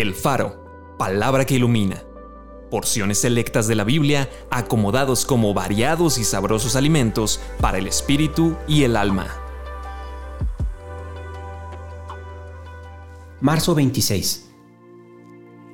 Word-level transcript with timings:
El 0.00 0.14
Faro, 0.14 0.94
palabra 0.96 1.44
que 1.44 1.56
ilumina. 1.56 2.04
Porciones 2.70 3.18
selectas 3.18 3.66
de 3.66 3.74
la 3.74 3.82
Biblia 3.82 4.30
acomodados 4.48 5.26
como 5.26 5.52
variados 5.54 6.18
y 6.18 6.24
sabrosos 6.24 6.76
alimentos 6.76 7.40
para 7.60 7.78
el 7.78 7.88
espíritu 7.88 8.54
y 8.68 8.84
el 8.84 8.96
alma. 8.96 9.26
Marzo 13.40 13.74
26. 13.74 14.50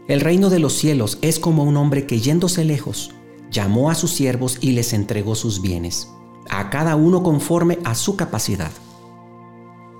El 0.08 0.22
reino 0.22 0.48
de 0.48 0.58
los 0.58 0.72
cielos 0.72 1.18
es 1.20 1.38
como 1.38 1.62
un 1.64 1.76
hombre 1.76 2.06
que 2.06 2.18
yéndose 2.20 2.64
lejos, 2.64 3.10
llamó 3.50 3.90
a 3.90 3.94
sus 3.94 4.12
siervos 4.12 4.56
y 4.62 4.72
les 4.72 4.94
entregó 4.94 5.34
sus 5.34 5.60
bienes, 5.60 6.08
a 6.48 6.70
cada 6.70 6.96
uno 6.96 7.22
conforme 7.22 7.78
a 7.84 7.94
su 7.94 8.16
capacidad. 8.16 8.72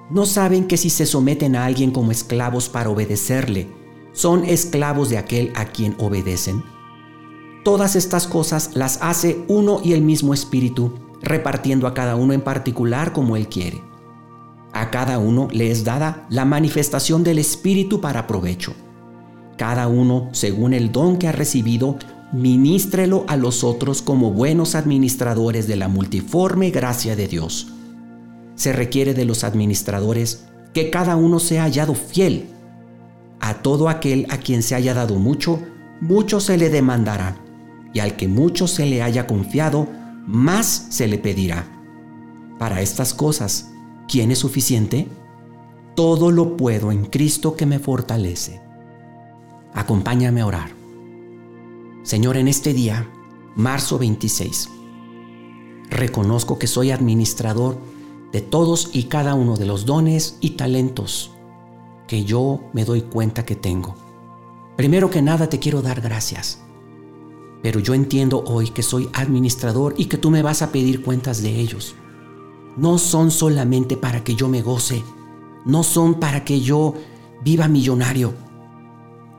¿No 0.09 0.25
saben 0.25 0.67
que 0.67 0.79
si 0.79 0.89
se 0.89 1.05
someten 1.05 1.57
a 1.57 1.67
alguien 1.67 1.91
como 1.91 2.11
esclavos 2.11 2.71
para 2.71 2.89
obedecerle, 2.89 3.84
son 4.15 4.47
esclavos 4.47 5.11
de 5.11 5.19
aquel 5.19 5.53
a 5.55 5.67
quien 5.67 5.95
obedecen? 5.99 6.65
Todas 7.63 7.97
estas 7.97 8.27
cosas 8.27 8.71
las 8.73 8.99
hace 9.03 9.45
uno 9.47 9.83
y 9.85 9.93
el 9.93 10.01
mismo 10.01 10.33
Espíritu, 10.33 10.95
repartiendo 11.21 11.87
a 11.87 11.93
cada 11.93 12.17
uno 12.17 12.33
en 12.33 12.41
particular 12.41 13.13
como 13.13 13.37
Él 13.37 13.49
quiere. 13.49 13.83
A 14.73 14.91
cada 14.91 15.19
uno 15.19 15.49
le 15.53 15.71
es 15.71 15.85
dada 15.85 16.27
la 16.31 16.47
manifestación 16.47 17.23
del 17.23 17.39
Espíritu 17.39 18.01
para 18.01 18.27
provecho. 18.27 18.73
Cada 19.59 19.89
uno, 19.89 20.31
según 20.33 20.73
el 20.73 20.93
don 20.93 21.19
que 21.19 21.29
ha 21.29 21.33
recibido, 21.33 21.99
ministrelo 22.33 23.25
a 23.29 23.37
los 23.37 23.63
otros 23.63 24.01
como 24.01 24.33
buenos 24.33 24.75
administradores 24.75 25.69
de 25.69 25.77
la 25.77 25.89
multiforme 25.89 26.71
gracia 26.71 27.15
de 27.15 27.29
Dios 27.29 27.75
se 28.55 28.73
requiere 28.73 29.15
de 29.15 29.25
los 29.25 29.45
administradores 29.45 30.45
que 30.73 30.91
cada 30.91 31.17
uno 31.17 31.39
sea 31.39 31.65
hallado 31.65 31.95
fiel. 31.95 32.47
A 33.45 33.61
todo 33.61 33.91
aquel 33.91 34.27
a 34.31 34.39
quien 34.39 34.63
se 34.63 34.75
haya 34.75 34.95
dado 34.95 35.17
mucho, 35.17 35.61
mucho 36.01 36.41
se 36.41 36.57
le 36.57 36.71
demandará, 36.71 37.37
y 37.93 37.99
al 37.99 38.17
que 38.17 38.27
mucho 38.27 38.67
se 38.67 38.87
le 38.87 39.03
haya 39.03 39.27
confiado, 39.27 39.87
más 40.27 40.87
se 40.89 41.07
le 41.09 41.19
pedirá. 41.19 41.69
Para 42.59 42.81
estas 42.81 43.13
cosas, 43.13 43.71
¿quién 44.09 44.31
es 44.31 44.39
suficiente? 44.39 45.09
Todo 45.95 46.31
lo 46.31 46.57
puedo 46.57 46.91
en 46.91 47.05
Cristo 47.05 47.55
que 47.55 47.67
me 47.67 47.79
fortalece. 47.79 48.63
Acompáñame 49.75 50.41
a 50.41 50.47
orar. 50.47 50.71
Señor, 52.03 52.39
en 52.39 52.49
este 52.49 52.73
día, 52.73 53.11
marzo 53.57 53.99
26, 53.99 54.71
reconozco 55.91 56.59
que 56.59 56.67
soy 56.67 56.93
administrador 56.93 57.77
de 58.33 58.41
todos 58.41 58.89
y 58.95 59.03
cada 59.03 59.35
uno 59.35 59.59
de 59.59 59.67
los 59.67 59.85
dones 59.85 60.39
y 60.41 60.53
talentos 60.53 61.34
que 62.07 62.25
yo 62.25 62.61
me 62.73 62.85
doy 62.85 63.03
cuenta 63.03 63.45
que 63.45 63.57
tengo. 63.57 63.95
Primero 64.77 65.11
que 65.11 65.23
nada 65.23 65.49
te 65.49 65.59
quiero 65.59 65.83
dar 65.83 66.01
gracias, 66.01 66.61
pero 67.63 67.81
yo 67.81 67.95
entiendo 67.95 68.45
hoy 68.47 68.71
que 68.71 68.83
soy 68.83 69.09
administrador 69.15 69.95
y 69.97 70.07
que 70.07 70.19
tú 70.19 70.31
me 70.31 70.43
vas 70.43 70.63
a 70.63 70.73
pedir 70.73 71.03
cuentas 71.03 71.43
de 71.43 71.61
ellos. 71.61 71.95
No 72.77 72.99
son 72.99 73.31
solamente 73.31 73.97
para 73.97 74.25
que 74.25 74.35
yo 74.35 74.49
me 74.49 74.63
goce, 74.63 75.03
no 75.65 75.83
son 75.83 76.21
para 76.21 76.45
que 76.45 76.61
yo 76.61 76.95
viva 77.43 77.69
millonario, 77.69 78.35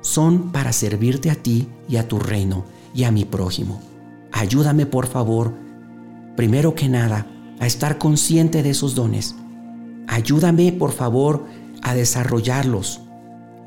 son 0.02 0.52
para 0.52 0.72
servirte 0.72 1.30
a 1.30 1.36
ti 1.36 1.68
y 1.90 1.98
a 1.98 2.08
tu 2.08 2.18
reino 2.18 2.66
y 2.94 3.04
a 3.04 3.12
mi 3.12 3.26
prójimo. 3.26 3.82
Ayúdame 4.32 4.86
por 4.86 5.08
favor, 5.08 5.54
primero 6.36 6.76
que 6.76 6.88
nada, 6.88 7.28
a 7.60 7.68
estar 7.68 7.98
consciente 7.98 8.64
de 8.64 8.72
esos 8.72 8.96
dones. 8.96 9.36
Ayúdame, 10.08 10.72
por 10.72 10.92
favor, 10.92 11.46
a 11.86 11.94
desarrollarlos 11.94 13.02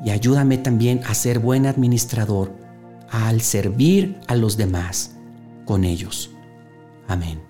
y 0.04 0.10
ayúdame 0.10 0.58
también 0.58 1.00
a 1.06 1.14
ser 1.14 1.38
buen 1.38 1.66
administrador 1.66 2.52
al 3.10 3.40
servir 3.42 4.18
a 4.26 4.34
los 4.34 4.56
demás 4.56 5.14
con 5.64 5.84
ellos. 5.84 6.30
Amén. 7.06 7.47